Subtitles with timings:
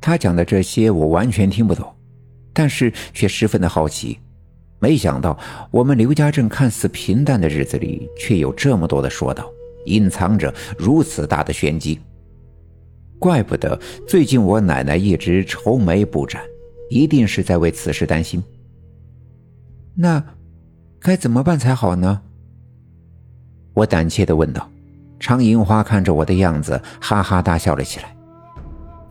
[0.00, 1.94] 他讲的这些我完全听不懂，
[2.52, 4.18] 但是却十分的好奇。
[4.78, 5.38] 没想到
[5.70, 9.50] 我们刘家镇看似平淡的日子里，却有这么多的说道，
[9.84, 12.00] 隐藏着如此大的玄机。
[13.18, 13.78] 怪不得
[14.08, 16.42] 最近我奶奶一直愁眉不展，
[16.88, 18.42] 一定是在为此事担心。
[19.94, 20.24] 那
[20.98, 22.22] 该怎么办才好呢？
[23.74, 24.66] 我胆怯的问道。
[25.18, 28.16] 常银花看着我的样子，哈哈大笑了起来。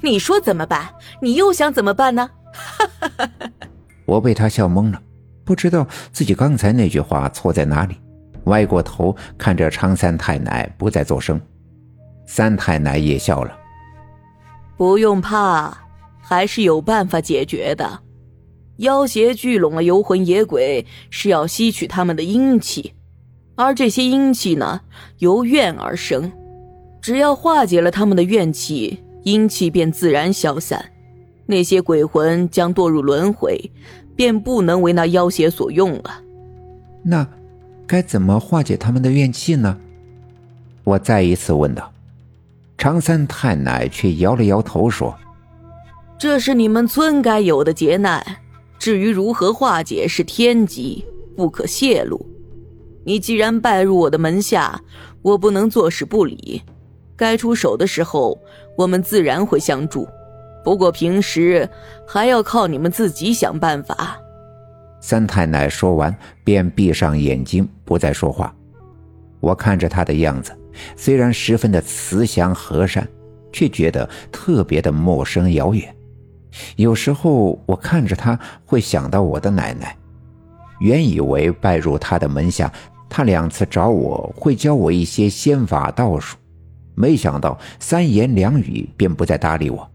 [0.02, 0.90] 你说怎么办？
[1.22, 2.30] 你又想怎么办呢？
[4.06, 5.02] 我被他笑懵了，
[5.44, 7.96] 不知道自己刚才那句话错在哪里，
[8.46, 11.40] 歪过头看着常三太奶，不再作声。
[12.26, 13.58] 三太奶也笑了。
[14.78, 15.78] 不用怕，
[16.22, 18.00] 还是有办法解决的。
[18.78, 22.94] 妖邪聚拢了游魂野鬼，是要吸取他们的阴气，
[23.56, 24.80] 而这些阴气呢，
[25.18, 26.32] 由怨而生。
[27.02, 30.84] 只要化解了他们的怨气，阴气便自然消散。
[31.46, 33.72] 那些鬼魂将堕入轮回，
[34.16, 36.22] 便不能为那妖邪所用了。
[37.02, 37.28] 那
[37.88, 39.78] 该怎么化解他们的怨气呢？
[40.84, 41.92] 我再一次问道。
[42.78, 45.14] 常三太奶却摇了摇头说
[46.18, 48.24] ：“这是你们村该有的劫难，
[48.78, 51.04] 至于如何化解，是天机，
[51.36, 52.26] 不可泄露。
[53.04, 54.82] 你既然拜入我的门下，
[55.22, 56.62] 我不能坐视不理。
[57.18, 58.40] 该出手的时候，
[58.80, 60.08] 我们自然会相助。
[60.64, 61.70] 不过平时
[62.08, 64.18] 还要靠你们自己想办法。”
[65.02, 68.56] 三太奶说完，便闭上眼睛，不再说话。
[69.42, 70.58] 我看着他的样子。
[70.96, 73.06] 虽然十分的慈祥和善，
[73.52, 75.94] 却觉得特别的陌生遥远。
[76.78, 79.94] 有时候我看着他，会想到我的奶奶。
[80.80, 82.72] 原以为拜入他的门下，
[83.10, 86.38] 他两次找我会教我一些仙法道术，
[87.00, 89.90] 没想到三言两语便不再搭理我，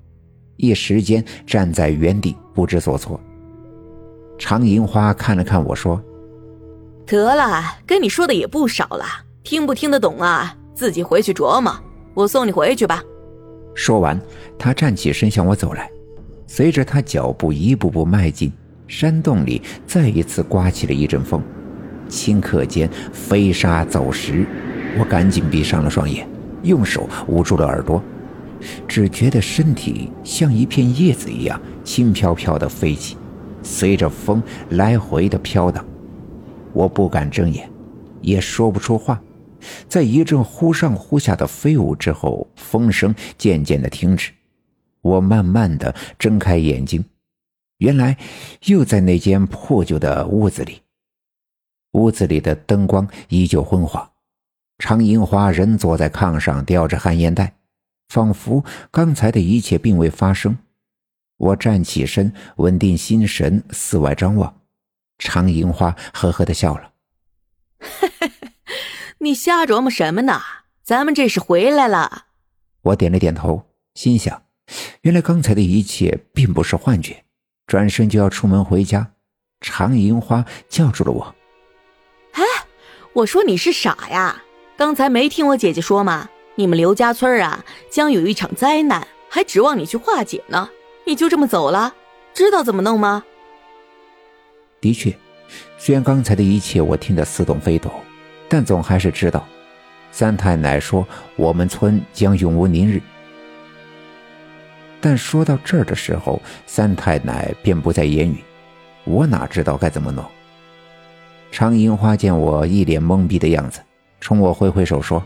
[0.56, 3.20] 一时间站在原地不知所措。
[4.38, 6.02] 常银花看了看我说
[7.04, 9.04] ：“得了，跟你说的也不少了，
[9.42, 11.78] 听不听得懂啊？”自己回去琢磨，
[12.14, 13.04] 我送你回去吧。
[13.74, 14.18] 说完，
[14.58, 15.90] 他站起身向我走来。
[16.46, 18.50] 随着他脚步一步步迈进，
[18.88, 21.42] 山洞里再一次刮起了一阵风，
[22.08, 24.46] 顷刻间飞沙走石。
[24.98, 26.26] 我赶紧闭上了双眼，
[26.64, 28.02] 用手捂住了耳朵，
[28.88, 33.16] 只觉得身体像一片叶子一样轻飘飘地飞起，
[33.62, 35.84] 随着风来回的飘荡。
[36.72, 37.70] 我不敢睁眼，
[38.20, 39.22] 也说不出话。
[39.88, 44.32] 在一阵忽上忽下的飞舞之后，风声渐渐的停止。
[45.00, 47.04] 我慢慢的睁开眼睛，
[47.78, 48.16] 原来
[48.64, 50.80] 又在那间破旧的屋子里。
[51.92, 54.10] 屋子里的灯光依旧昏黄，
[54.78, 57.56] 常银花仍坐在炕上叼着旱烟袋，
[58.08, 60.58] 仿佛刚才的一切并未发生。
[61.36, 64.60] 我站起身，稳定心神，四外张望。
[65.18, 66.92] 常银花呵呵的笑了。
[69.18, 70.40] 你瞎琢磨什么呢？
[70.82, 72.26] 咱们这是回来了。
[72.82, 74.42] 我点了点头，心想，
[75.02, 77.24] 原来刚才的一切并不是幻觉。
[77.66, 79.12] 转身就要出门回家，
[79.60, 81.34] 常银花叫住了我。
[82.32, 82.42] 哎，
[83.14, 84.42] 我说你是傻呀？
[84.76, 86.28] 刚才没听我姐姐说吗？
[86.56, 90.68] 你们刘家村啊，将有一场灾难，还指望你去化解呢。
[91.04, 91.94] 你就这么走了？
[92.32, 93.24] 知道怎么弄吗？
[94.80, 95.16] 的确，
[95.78, 97.92] 虽然刚才的一切我听得似懂非懂。
[98.48, 99.46] 但总还是知道，
[100.10, 101.06] 三太奶说
[101.36, 103.00] 我们村将永无宁日。
[105.00, 108.42] 但说到这儿的时候，三太奶便不再言语，
[109.04, 110.24] 我哪知道该怎么弄。
[111.50, 113.80] 常银花见我一脸懵逼的样子，
[114.24, 115.22] 冲我挥挥手说：“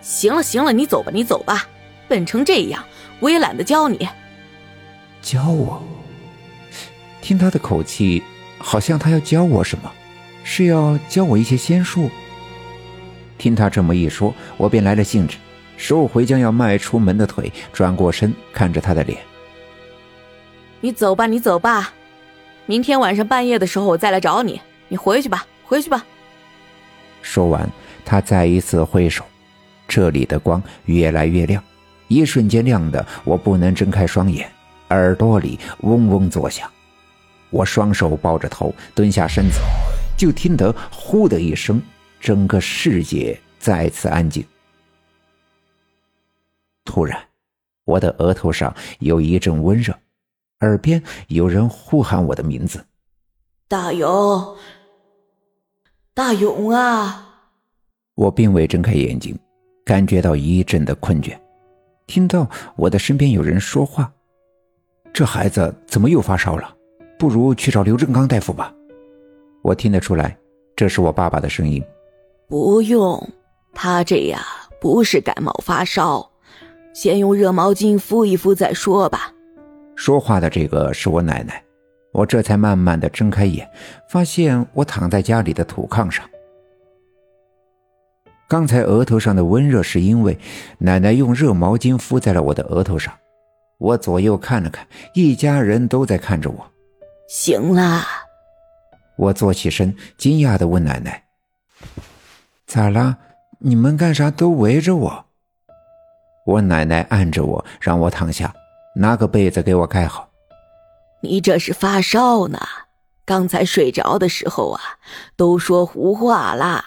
[0.00, 1.66] 行了行了，你走吧你走吧，
[2.08, 2.82] 笨成这样，
[3.18, 4.08] 我也懒得教你。”
[5.20, 5.82] 教我？
[7.20, 8.22] 听他的口气，
[8.56, 9.92] 好像他要教我什么。
[10.42, 12.08] 是要教我一些仙术。
[13.36, 15.36] 听他这么一说，我便来了兴致，
[15.76, 19.18] 收回将要迈出门的腿，转过身看着他的脸。
[20.80, 21.92] 你走吧，你走吧，
[22.64, 24.58] 明天晚上半夜的时候我再来找你。
[24.88, 26.02] 你回去吧，回去吧。
[27.20, 27.68] 说完，
[28.04, 29.24] 他再一次挥手，
[29.88, 31.62] 这里的光越来越亮，
[32.08, 34.50] 一瞬间亮的我不能睁开双眼，
[34.90, 36.70] 耳朵里嗡嗡作响。
[37.50, 39.58] 我双手抱着头，蹲下身子。
[40.16, 41.80] 就听得“呼”的一声，
[42.20, 44.44] 整个世界再次安静。
[46.84, 47.18] 突然，
[47.84, 49.98] 我的额头上有一阵温热，
[50.60, 52.84] 耳边有人呼喊我的名字
[53.66, 54.56] ：“大勇，
[56.12, 57.28] 大勇啊！”
[58.20, 59.34] 我并未睁开眼睛，
[59.82, 61.34] 感觉到一阵的困倦，
[62.06, 62.46] 听到
[62.76, 64.12] 我的身边有人说话，
[65.10, 66.70] 这孩子怎么又发烧了？
[67.18, 68.74] 不如去找刘正刚大夫吧。
[69.62, 70.36] 我听得出来，
[70.76, 71.82] 这是我爸爸的声音。
[72.46, 73.26] 不用，
[73.72, 74.42] 他这呀
[74.82, 76.30] 不是感冒发烧，
[76.92, 79.32] 先用热毛巾敷一敷再说吧。
[79.96, 81.62] 说话的这个是我奶奶。
[82.12, 83.66] 我这才慢慢的睁开眼，
[84.10, 86.22] 发现我躺在家里的土炕上。
[88.50, 90.36] 刚才额头上的温热是因为
[90.78, 93.16] 奶奶用热毛巾敷在了我的额头上。
[93.78, 96.68] 我左右看了看，一家人都在看着我。
[97.28, 98.02] 行了，
[99.16, 101.22] 我坐起身，惊讶的问奶奶
[102.66, 103.18] ：“咋啦？
[103.60, 105.24] 你们干啥都围着我？”
[106.44, 108.52] 我奶奶按着我，让我躺下，
[108.96, 110.28] 拿个被子给我盖好。
[111.22, 112.58] 你这是发烧呢？
[113.24, 114.80] 刚才睡着的时候啊，
[115.36, 116.84] 都说胡话啦。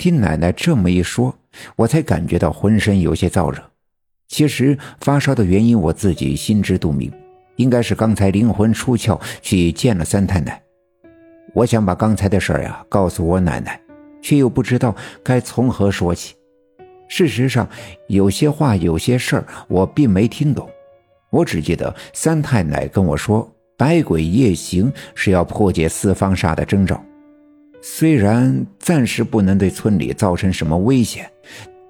[0.00, 1.36] 听奶奶这么一说，
[1.76, 3.62] 我才感觉到浑身有些燥热。
[4.28, 7.12] 其实发烧的原因我自己心知肚明，
[7.56, 10.58] 应该是刚才灵魂出窍去见了三太奶。
[11.52, 13.78] 我想把刚才的事儿呀告诉我奶奶，
[14.22, 16.34] 却又不知道该从何说起。
[17.06, 17.68] 事实上，
[18.08, 20.66] 有些话、有些事儿我并没听懂。
[21.28, 26.98] 我只记得三太奶跟我说，百鬼夜行是要破解四方煞的征兆。
[27.82, 31.30] 虽然暂时不能对村里造成什么危险。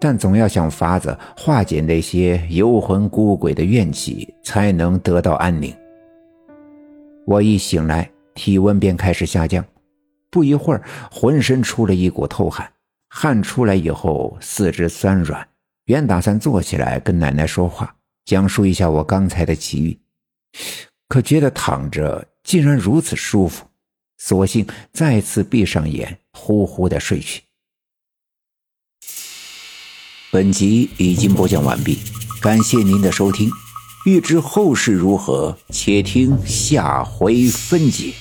[0.03, 5.77] 但总要想法子化解那些游魂孤鬼的怨气，才能得到安宁。
[7.27, 9.63] 我一醒来，体温便开始下降，
[10.31, 12.67] 不一会儿，浑身出了一股透汗。
[13.11, 15.47] 汗出来以后，四肢酸软。
[15.85, 17.95] 原打算坐起来跟奶奶说话，
[18.25, 19.99] 讲述一下我刚才的奇遇，
[21.09, 23.67] 可觉得躺着竟然如此舒服，
[24.23, 27.43] 索性再次闭上眼，呼呼的睡去。
[30.31, 31.99] 本集已经播讲完毕，
[32.43, 33.51] 感谢您的收听。
[34.05, 38.13] 欲知后事如何，且听下回分解。